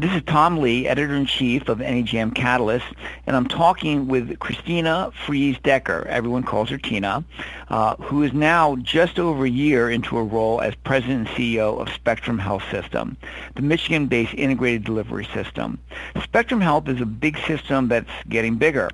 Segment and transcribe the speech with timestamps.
[0.00, 2.86] This is Tom Lee, editor-in-chief of NEJM Catalyst,
[3.26, 7.24] and I'm talking with Christina Freese Decker, everyone calls her Tina,
[7.68, 11.80] uh, who is now just over a year into her role as president and CEO
[11.80, 13.16] of Spectrum Health System,
[13.56, 15.80] the Michigan-based integrated delivery system.
[16.22, 18.90] Spectrum Health is a big system that's getting bigger.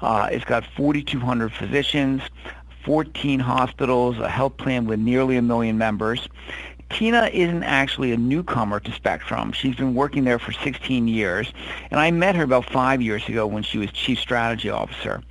[0.00, 2.22] Uh, it's got 4,200 physicians,
[2.86, 6.28] 14 hospitals, a health plan with nearly a million members.
[6.90, 9.52] Tina isn't actually a newcomer to Spectrum.
[9.52, 11.52] She's been working there for 16 years,
[11.90, 15.22] and I met her about five years ago when she was Chief Strategy Officer.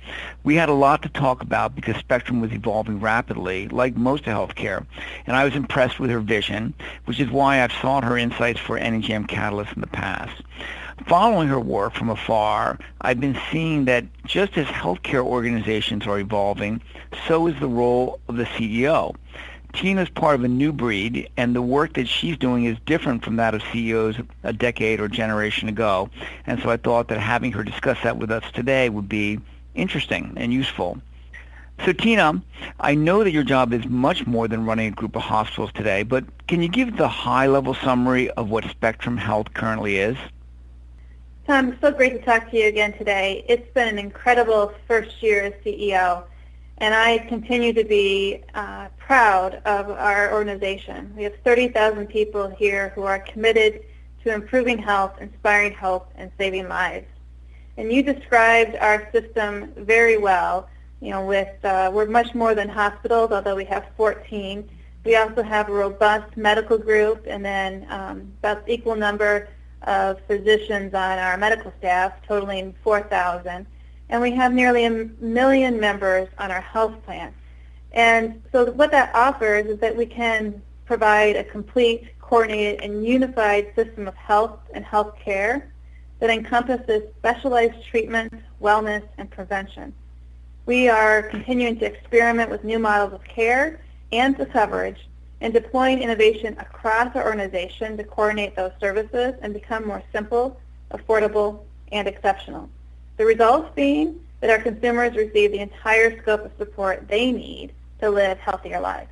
[0.44, 4.34] We had a lot to talk about because Spectrum was evolving rapidly, like most of
[4.34, 4.86] healthcare,
[5.26, 6.74] and I was impressed with her vision,
[7.06, 10.42] which is why I've sought her insights for NEJM Catalyst in the past.
[11.06, 16.80] Following her work from afar, I've been seeing that just as healthcare organizations are evolving,
[17.26, 19.14] so is the role of the CEO.
[19.76, 23.36] Tina's part of a new breed, and the work that she's doing is different from
[23.36, 26.08] that of CEOs a decade or generation ago.
[26.46, 29.38] And so I thought that having her discuss that with us today would be
[29.74, 30.98] interesting and useful.
[31.84, 32.42] So Tina,
[32.80, 36.04] I know that your job is much more than running a group of hospitals today,
[36.04, 40.16] but can you give the high-level summary of what Spectrum Health currently is?
[41.46, 43.44] Tom, so great to talk to you again today.
[43.46, 46.24] It's been an incredible first year as CEO
[46.78, 51.12] and I continue to be uh, proud of our organization.
[51.16, 53.82] We have 30,000 people here who are committed
[54.24, 57.06] to improving health, inspiring hope, and saving lives.
[57.78, 60.68] And you described our system very well.
[61.00, 64.68] You know, with uh, we're much more than hospitals, although we have 14.
[65.04, 69.48] We also have a robust medical group, and then um, about equal number
[69.82, 73.66] of physicians on our medical staff, totaling 4,000
[74.08, 74.90] and we have nearly a
[75.20, 77.34] million members on our health plan.
[77.92, 83.72] And so what that offers is that we can provide a complete, coordinated, and unified
[83.74, 85.72] system of health and health care
[86.20, 89.92] that encompasses specialized treatment, wellness, and prevention.
[90.66, 93.80] We are continuing to experiment with new models of care
[94.12, 95.08] and the coverage
[95.40, 100.58] and deploying innovation across our organization to coordinate those services and become more simple,
[100.92, 101.60] affordable,
[101.92, 102.68] and exceptional.
[103.16, 108.10] The results being that our consumers receive the entire scope of support they need to
[108.10, 109.08] live healthier lives.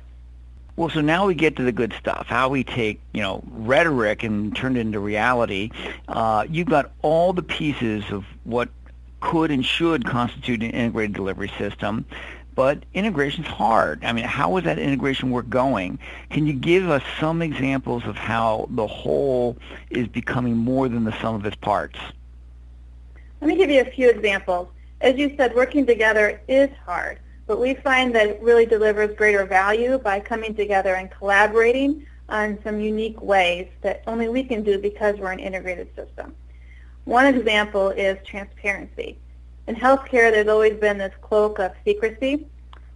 [0.75, 2.27] Well, so now we get to the good stuff.
[2.27, 5.71] How we take, you know, rhetoric and turn it into reality.
[6.07, 8.69] Uh, you've got all the pieces of what
[9.21, 12.05] could and should constitute an integrated delivery system,
[12.55, 14.03] but integration's hard.
[14.03, 15.97] I mean, how is that integration work going?
[16.29, 19.57] Can you give us some examples of how the whole
[19.89, 21.97] is becoming more than the sum of its parts?
[23.45, 24.69] Let me give you a few examples.
[25.01, 29.45] As you said, working together is hard, but we find that it really delivers greater
[29.45, 34.79] value by coming together and collaborating on some unique ways that only we can do
[34.79, 36.33] because we're an integrated system.
[37.03, 39.19] One example is transparency.
[39.67, 42.47] In healthcare, there's always been this cloak of secrecy,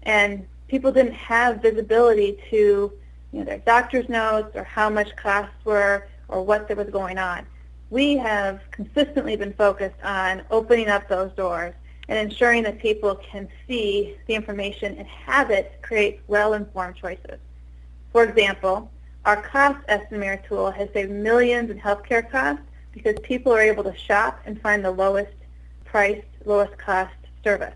[0.01, 2.91] and people didn't have visibility to
[3.33, 7.45] you know, their doctor's notes or how much costs were or what was going on
[7.89, 11.73] we have consistently been focused on opening up those doors
[12.07, 17.39] and ensuring that people can see the information and have it create well-informed choices.
[18.11, 18.91] For example,
[19.25, 23.95] our cost estimator tool has saved millions in healthcare costs because people are able to
[23.95, 25.33] shop and find the lowest
[25.85, 27.13] price, lowest cost
[27.43, 27.75] service.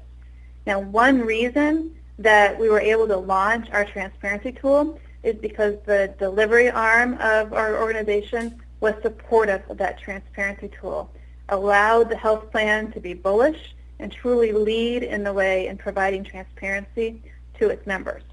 [0.65, 6.13] Now, one reason that we were able to launch our transparency tool is because the
[6.19, 11.09] delivery arm of our organization was supportive of that transparency tool,
[11.47, 16.21] allowed the health plan to be bullish and truly lead in the way in providing
[16.21, 17.21] transparency
[17.57, 18.23] to its members.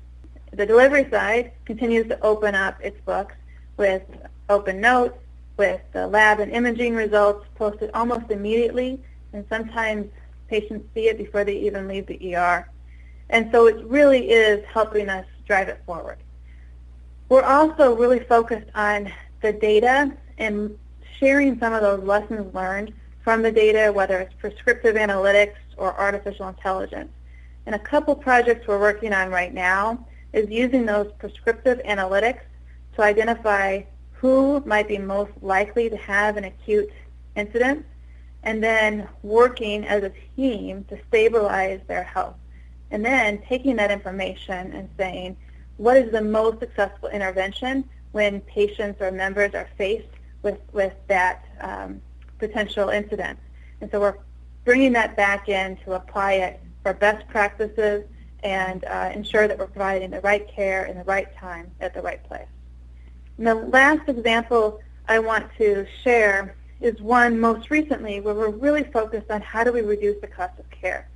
[0.52, 3.36] The delivery side continues to open up its books
[3.76, 4.02] with
[4.48, 5.16] open notes,
[5.56, 9.00] with the lab and imaging results posted almost immediately,
[9.32, 10.10] and sometimes
[10.48, 12.68] patients see it before they even leave the ER.
[13.28, 16.18] And so it really is helping us drive it forward.
[17.28, 19.12] We're also really focused on
[19.42, 20.76] the data and
[21.18, 22.92] sharing some of those lessons learned
[23.22, 27.12] from the data, whether it's prescriptive analytics or artificial intelligence.
[27.66, 32.40] And a couple projects we're working on right now is using those prescriptive analytics
[32.96, 33.82] to identify
[34.12, 36.90] who might be most likely to have an acute
[37.36, 37.84] incident
[38.42, 42.36] and then working as a team to stabilize their health.
[42.90, 45.36] And then taking that information and saying,
[45.76, 50.08] what is the most successful intervention when patients or members are faced
[50.42, 52.00] with, with that um,
[52.38, 53.38] potential incident.
[53.80, 54.16] And so we're
[54.64, 58.04] bringing that back in to apply it for best practices
[58.42, 62.00] and uh, ensure that we're providing the right care in the right time at the
[62.00, 62.48] right place.
[63.38, 68.84] And the last example I want to share is one most recently where we're really
[68.84, 71.08] focused on how do we reduce the cost of care.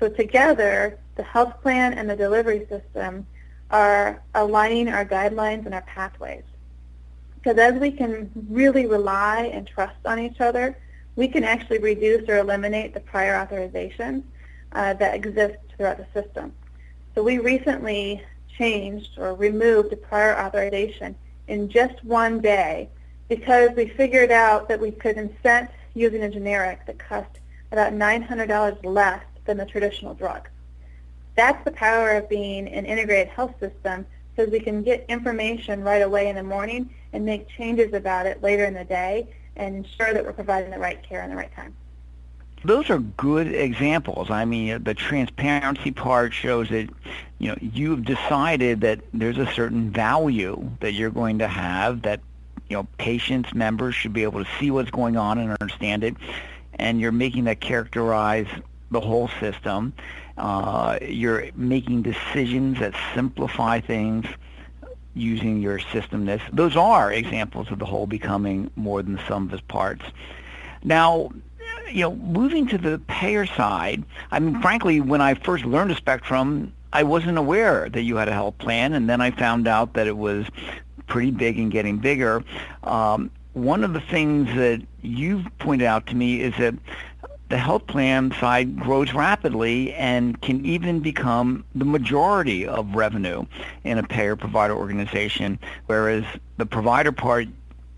[0.00, 3.26] So together, the health plan and the delivery system
[3.70, 6.44] are aligning our guidelines and our pathways.
[7.42, 10.78] Because as we can really rely and trust on each other,
[11.16, 14.22] we can actually reduce or eliminate the prior authorizations
[14.72, 16.52] uh, that exist throughout the system.
[17.14, 18.22] So we recently
[18.56, 21.16] changed or removed the prior authorization
[21.48, 22.88] in just one day
[23.28, 27.40] because we figured out that we could incent using a generic that cost
[27.72, 30.48] about $900 less than the traditional drug.
[31.34, 36.02] That's the power of being an integrated health system because we can get information right
[36.02, 40.12] away in the morning and make changes about it later in the day and ensure
[40.12, 41.74] that we're providing the right care in the right time.
[42.64, 44.30] Those are good examples.
[44.30, 46.88] I mean, the transparency part shows that
[47.38, 52.20] you know you've decided that there's a certain value that you're going to have that
[52.68, 56.14] you know patients, members should be able to see what's going on and understand it,
[56.74, 58.46] and you're making that characterize
[58.92, 59.92] the whole system.
[60.38, 64.24] Uh, you're making decisions that simplify things
[65.14, 66.40] using your systemness.
[66.52, 70.04] Those are examples of the whole becoming more than the sum of its parts.
[70.82, 71.30] Now,
[71.90, 75.96] you know, moving to the payer side, I mean, frankly, when I first learned of
[75.96, 79.94] Spectrum, I wasn't aware that you had a health plan, and then I found out
[79.94, 80.46] that it was
[81.06, 82.42] pretty big and getting bigger.
[82.84, 86.74] Um, one of the things that you've pointed out to me is that
[87.52, 93.44] the health plan side grows rapidly and can even become the majority of revenue
[93.84, 96.24] in a payer-provider organization, whereas
[96.56, 97.46] the provider part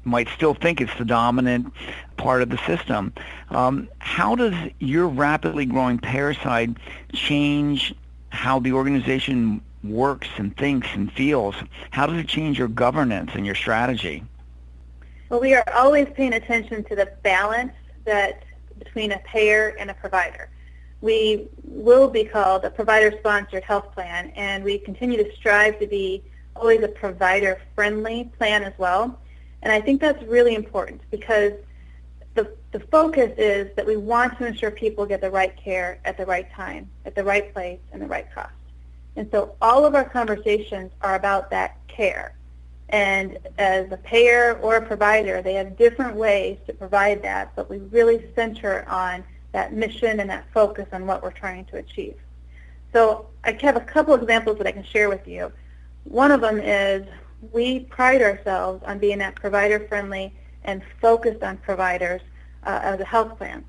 [0.03, 1.73] might still think it's the dominant
[2.17, 3.13] part of the system.
[3.51, 6.77] Um, how does your rapidly growing payer side
[7.13, 7.95] change
[8.31, 11.55] how the organization works and thinks and feels?
[11.93, 14.25] How does it change your governance and your strategy?
[15.29, 17.73] Well, we are always paying attention to the balance
[18.05, 18.44] that
[18.79, 20.51] between a payer and a provider.
[21.01, 26.23] We will be called a provider-sponsored health plan, and we continue to strive to be
[26.57, 29.21] always a provider-friendly plan as well.
[29.63, 31.53] And I think that's really important because
[32.35, 36.17] the, the focus is that we want to ensure people get the right care at
[36.17, 38.53] the right time, at the right place, and the right cost.
[39.17, 42.35] And so all of our conversations are about that care.
[42.91, 47.69] And as a payer or a provider, they have different ways to provide that, but
[47.69, 52.17] we really center on that mission and that focus on what we're trying to achieve.
[52.93, 55.51] So I have a couple examples that I can share with you.
[56.05, 57.07] One of them is
[57.53, 60.33] we pride ourselves on being that provider-friendly
[60.65, 62.21] and focused on providers
[62.65, 63.65] uh, as a health plan.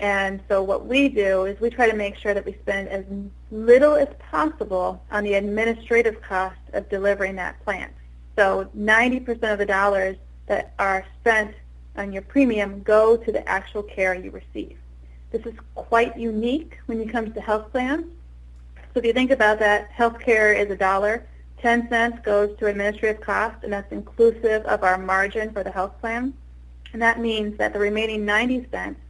[0.00, 3.04] And so what we do is we try to make sure that we spend as
[3.50, 7.90] little as possible on the administrative cost of delivering that plan.
[8.36, 10.16] So 90% of the dollars
[10.46, 11.54] that are spent
[11.96, 14.78] on your premium go to the actual care you receive.
[15.30, 18.06] This is quite unique when it comes to health plans.
[18.76, 21.26] So if you think about that, health care is a dollar.
[21.58, 25.98] 10 cents goes to administrative costs, and that's inclusive of our margin for the health
[26.00, 26.34] plan.
[26.92, 29.00] And that means that the remaining 90 cents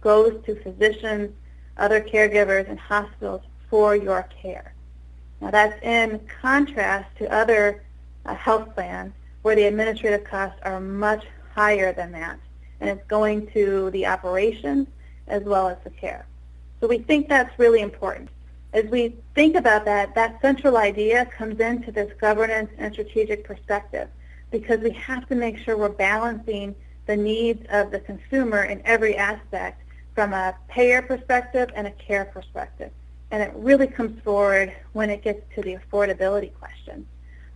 [0.00, 1.30] goes to physicians,
[1.76, 4.74] other caregivers, and hospitals for your care.
[5.40, 7.82] Now that's in contrast to other
[8.24, 12.38] a health plan where the administrative costs are much higher than that.
[12.80, 14.88] And it's going to the operations
[15.26, 16.26] as well as the care.
[16.80, 18.28] So we think that's really important.
[18.72, 24.08] As we think about that, that central idea comes into this governance and strategic perspective
[24.50, 26.74] because we have to make sure we're balancing
[27.06, 29.82] the needs of the consumer in every aspect
[30.14, 32.90] from a payer perspective and a care perspective.
[33.30, 37.06] And it really comes forward when it gets to the affordability question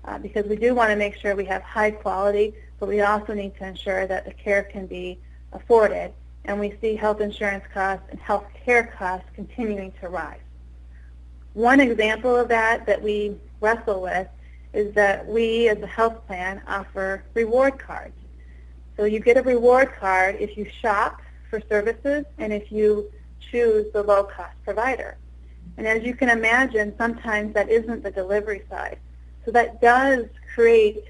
[0.07, 3.35] uh, because we do want to make sure we have high quality, but we also
[3.35, 5.19] need to ensure that the care can be
[5.53, 6.13] afforded.
[6.45, 10.41] And we see health insurance costs and health care costs continuing to rise.
[11.55, 14.29] One example of that that we wrestle with
[14.73, 18.15] is that we as a health plan offer reward cards.
[18.97, 21.21] So you get a reward card if you shop
[21.51, 23.11] for services and if you
[23.51, 25.17] choose the low-cost provider.
[25.77, 28.99] And as you can imagine, sometimes that isn't the delivery side.
[29.47, 31.05] So that does create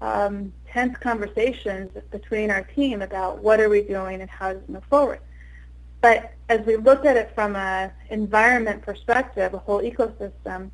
[0.00, 4.82] um, tense conversations between our team about what are we doing and how to move
[4.84, 5.20] forward.
[6.00, 10.70] But as we look at it from an environment perspective, a whole ecosystem,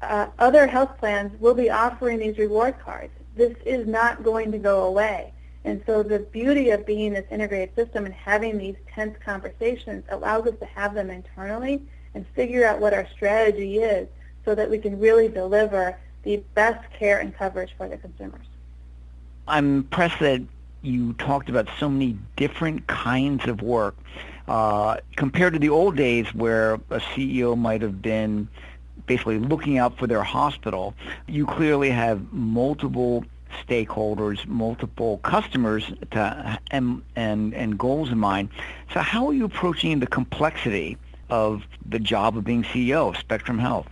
[0.00, 3.12] uh, other health plans will be offering these reward cards.
[3.34, 5.32] This is not going to go away.
[5.64, 10.46] And so the beauty of being this integrated system and having these tense conversations allows
[10.46, 11.82] us to have them internally
[12.14, 14.08] and figure out what our strategy is
[14.44, 18.46] so that we can really deliver the best care and coverage for the consumers.
[19.48, 20.42] I'm impressed that
[20.82, 23.96] you talked about so many different kinds of work
[24.48, 28.48] uh, compared to the old days where a CEO might have been
[29.06, 30.94] basically looking out for their hospital.
[31.26, 33.24] You clearly have multiple
[33.66, 38.48] stakeholders, multiple customers to, and, and, and goals in mind.
[38.92, 40.96] So how are you approaching the complexity
[41.28, 43.88] of the job of being CEO of Spectrum Health?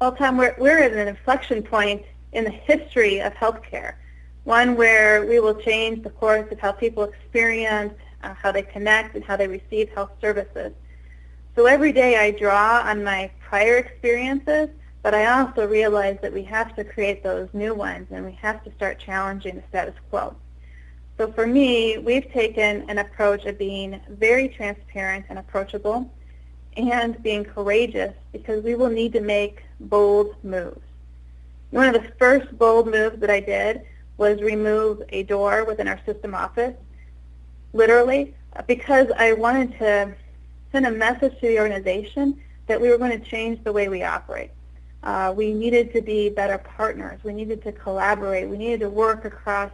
[0.00, 3.96] Well, Tom, we're, we're at an inflection point in the history of healthcare,
[4.44, 7.92] one where we will change the course of how people experience,
[8.22, 10.72] uh, how they connect, and how they receive health services.
[11.54, 14.70] So every day I draw on my prior experiences,
[15.02, 18.64] but I also realize that we have to create those new ones and we have
[18.64, 20.34] to start challenging the status quo.
[21.18, 26.10] So for me, we've taken an approach of being very transparent and approachable
[26.78, 30.80] and being courageous because we will need to make bold moves.
[31.70, 33.82] One of the first bold moves that I did
[34.16, 36.74] was remove a door within our system office,
[37.72, 38.34] literally,
[38.66, 40.14] because I wanted to
[40.72, 44.02] send a message to the organization that we were going to change the way we
[44.02, 44.50] operate.
[45.02, 47.20] Uh, we needed to be better partners.
[47.24, 48.48] We needed to collaborate.
[48.48, 49.70] We needed to work across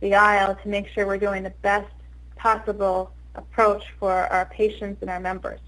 [0.00, 1.90] the aisle to make sure we're doing the best
[2.36, 5.60] possible approach for our patients and our members.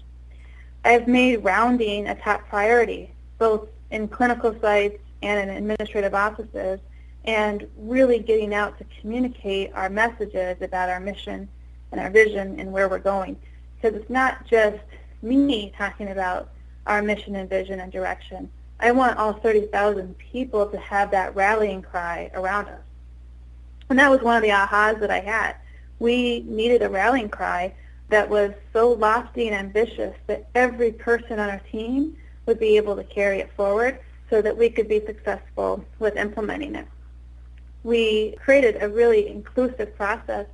[0.85, 6.79] I've made rounding a top priority, both in clinical sites and in administrative offices,
[7.25, 11.49] and really getting out to communicate our messages about our mission
[11.91, 13.35] and our vision and where we're going.
[13.75, 14.79] Because it's not just
[15.21, 16.49] me talking about
[16.87, 18.49] our mission and vision and direction.
[18.79, 22.81] I want all 30,000 people to have that rallying cry around us.
[23.89, 25.55] And that was one of the ahas that I had.
[25.99, 27.73] We needed a rallying cry
[28.09, 32.15] that was so lofty and ambitious that every person on our team
[32.49, 36.73] would be able to carry it forward so that we could be successful with implementing
[36.73, 36.87] it.
[37.83, 40.47] We created a really inclusive process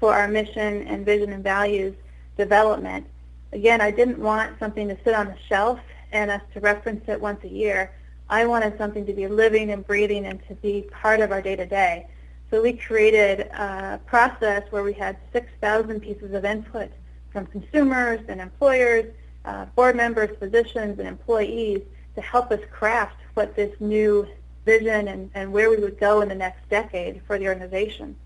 [0.00, 1.94] for our mission and vision and values
[2.38, 3.06] development.
[3.52, 5.80] Again, I didn't want something to sit on the shelf
[6.12, 7.92] and us to reference it once a year.
[8.30, 12.06] I wanted something to be living and breathing and to be part of our day-to-day.
[12.50, 16.90] So we created a process where we had 6,000 pieces of input
[17.30, 19.12] from consumers and employers,
[19.44, 21.82] uh, board members, physicians, and employees
[22.14, 24.26] to help us craft what this new
[24.64, 28.16] vision and, and where we would go in the next decade for the organization.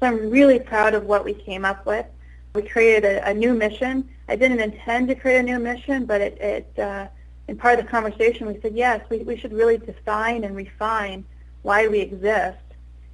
[0.00, 2.06] So I'm really proud of what we came up with.
[2.54, 4.08] We created a, a new mission.
[4.28, 7.06] I didn't intend to create a new mission, but it, it uh,
[7.48, 11.24] in part of the conversation, we said, yes, we, we should really define and refine
[11.62, 12.58] why we exist.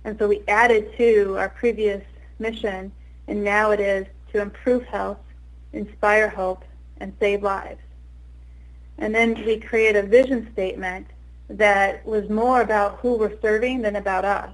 [0.04, 2.02] And so we added to our previous
[2.38, 2.92] mission,
[3.28, 5.18] and now it is to improve health,
[5.73, 6.64] inspire hope,
[6.99, 7.81] and save lives.
[8.99, 11.07] And then we created a vision statement
[11.49, 14.53] that was more about who we're serving than about us.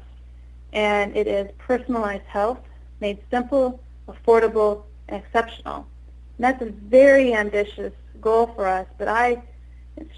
[0.73, 2.61] And it is personalized health
[3.01, 5.87] made simple, affordable, and exceptional.
[6.37, 9.43] And that's a very ambitious goal for us, but I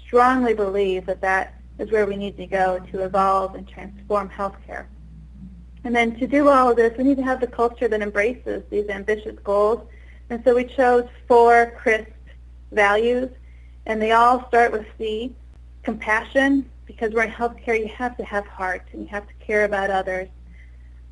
[0.05, 4.85] strongly believe that that is where we need to go to evolve and transform healthcare.
[5.83, 8.63] And then to do all of this, we need to have the culture that embraces
[8.69, 9.85] these ambitious goals.
[10.29, 12.11] And so we chose four crisp
[12.73, 13.29] values,
[13.85, 15.33] and they all start with C,
[15.83, 19.65] compassion, because we're in healthcare, you have to have heart, and you have to care
[19.65, 20.29] about others.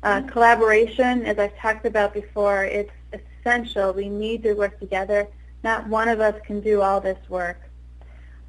[0.02, 0.28] Uh, mm-hmm.
[0.28, 3.92] collaboration, as I've talked about before, it's essential.
[3.92, 5.28] We need to work together.
[5.62, 7.60] Not one of us can do all this work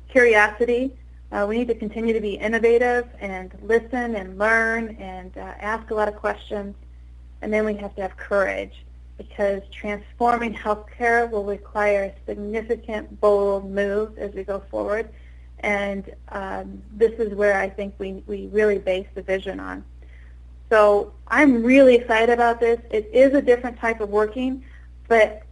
[0.10, 0.96] curiosity.
[1.32, 5.90] Uh, we need to continue to be innovative and listen and learn and uh, ask
[5.90, 6.76] a lot of questions.
[7.42, 8.86] And then we have to have courage
[9.18, 15.10] because transforming healthcare will require a significant, bold moves as we go forward.
[15.60, 19.84] And um, this is where I think we, we really base the vision on.
[20.70, 22.80] So I'm really excited about this.
[22.90, 24.66] It is a different type of working,
[25.08, 25.44] but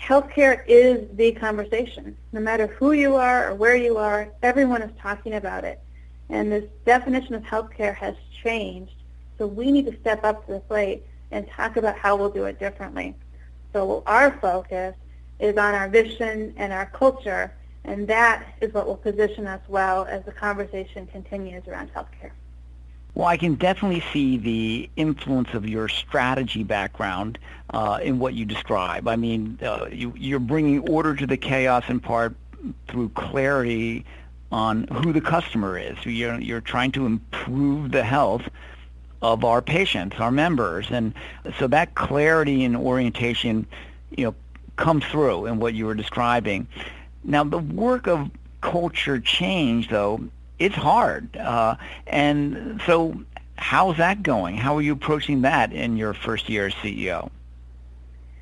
[0.00, 2.16] healthcare is the conversation.
[2.32, 5.80] No matter who you are or where you are, everyone is talking about it.
[6.28, 8.94] And this definition of healthcare has changed.
[9.38, 12.44] So we need to step up to the plate and talk about how we'll do
[12.44, 13.14] it differently.
[13.72, 14.94] So our focus
[15.38, 17.52] is on our vision and our culture,
[17.84, 22.30] and that is what will position us well as the conversation continues around healthcare.
[23.14, 27.38] Well, I can definitely see the influence of your strategy background
[27.70, 29.08] uh, in what you describe.
[29.08, 32.36] I mean, uh, you, you're bringing order to the chaos in part
[32.88, 34.04] through clarity
[34.52, 35.96] on who the customer is.
[36.04, 38.42] You're, you're trying to improve the health
[39.22, 41.14] of our patients, our members, and
[41.58, 43.66] so that clarity and orientation,
[44.10, 44.34] you know,
[44.76, 46.66] comes through in what you were describing.
[47.24, 48.30] Now, the work of
[48.60, 50.20] culture change, though,
[50.58, 51.36] it's hard.
[51.36, 53.18] Uh, and so
[53.56, 54.56] How's that going?
[54.56, 57.30] How are you approaching that in your first year as CEO?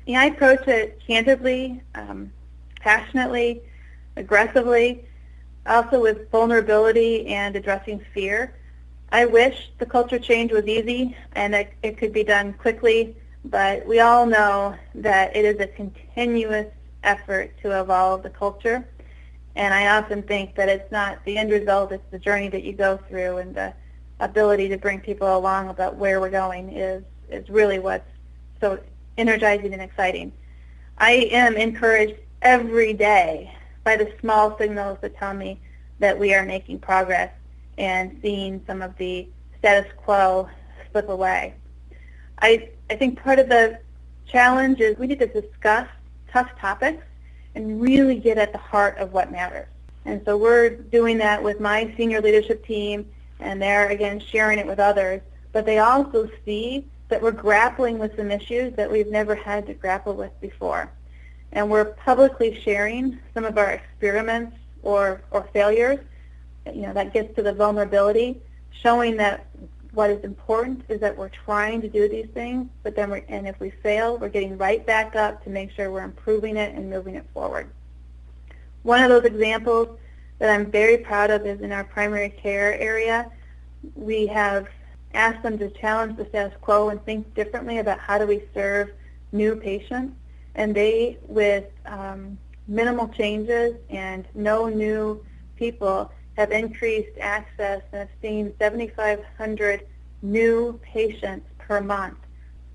[0.05, 2.31] Yeah, I approach it candidly, um,
[2.79, 3.61] passionately,
[4.17, 5.05] aggressively,
[5.65, 8.53] also with vulnerability and addressing fear.
[9.11, 13.85] I wish the culture change was easy and it, it could be done quickly, but
[13.85, 16.67] we all know that it is a continuous
[17.03, 18.87] effort to evolve the culture.
[19.55, 22.73] And I often think that it's not the end result, it's the journey that you
[22.73, 23.73] go through and the
[24.19, 28.09] ability to bring people along about where we're going is, is really what's
[28.59, 28.79] so
[29.17, 30.31] energizing and exciting.
[30.97, 35.59] I am encouraged every day by the small signals that tell me
[35.99, 37.31] that we are making progress
[37.77, 39.27] and seeing some of the
[39.59, 40.49] status quo
[40.91, 41.55] slip away.
[42.39, 43.79] I, I think part of the
[44.27, 45.87] challenge is we need to discuss
[46.31, 47.03] tough topics
[47.55, 49.67] and really get at the heart of what matters.
[50.05, 54.67] And so we're doing that with my senior leadership team, and they're, again, sharing it
[54.67, 55.21] with others.
[55.51, 59.73] But they also see that we're grappling with some issues that we've never had to
[59.73, 60.91] grapple with before.
[61.51, 65.99] And we're publicly sharing some of our experiments or, or failures.
[66.73, 68.41] You know, that gets to the vulnerability,
[68.81, 69.47] showing that
[69.91, 73.47] what is important is that we're trying to do these things, but then we're, and
[73.47, 76.89] if we fail, we're getting right back up to make sure we're improving it and
[76.89, 77.69] moving it forward.
[78.83, 79.97] One of those examples
[80.39, 83.31] that I'm very proud of is in our primary care area.
[83.95, 84.67] We have
[85.13, 88.91] asked them to challenge the status quo and think differently about how do we serve
[89.31, 90.13] new patients.
[90.55, 95.23] And they, with um, minimal changes and no new
[95.55, 99.87] people, have increased access and have seen 7,500
[100.21, 102.17] new patients per month.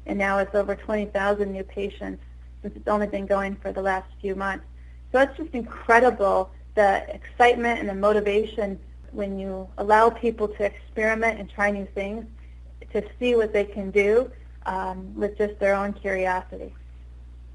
[0.06, 2.22] And now it's over 20,000 new patients
[2.62, 4.64] since it's only been going for the last few months.
[5.12, 8.78] So it's just incredible the excitement and the motivation
[9.12, 12.24] when you allow people to experiment and try new things
[12.92, 14.30] to see what they can do
[14.66, 16.74] um, with just their own curiosity.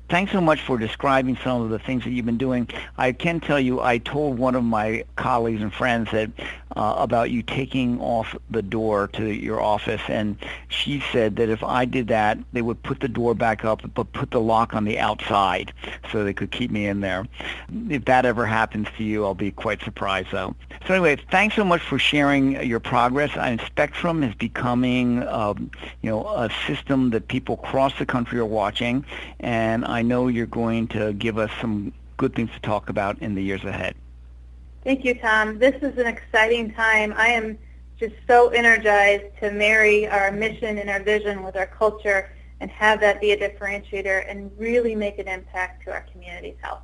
[0.08, 2.70] Thanks so much for describing some of the things that you've been doing.
[2.98, 6.30] I can tell you, I told one of my colleagues and friends that
[6.76, 10.38] uh, about you taking off the door to your office, and
[10.68, 14.12] she said that if I did that, they would put the door back up, but
[14.14, 15.72] put the lock on the outside
[16.12, 17.26] so they could keep me in there.
[17.90, 20.54] If that ever happens to you, I'll be quite surprised, though.
[20.86, 23.32] So anyway, thanks so much for sharing your progress.
[23.36, 28.46] And Spectrum is becoming, um, you know, a system that people across the country are
[28.46, 29.06] watching,
[29.40, 33.34] and I know you're going to give us some good things to talk about in
[33.34, 33.96] the years ahead.
[34.84, 35.58] Thank you, Tom.
[35.58, 37.14] This is an exciting time.
[37.16, 37.58] I am
[37.98, 42.30] just so energized to marry our mission and our vision with our culture
[42.60, 46.84] and have that be a differentiator and really make an impact to our community's health.